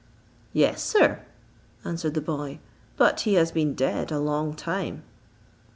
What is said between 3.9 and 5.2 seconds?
a long time."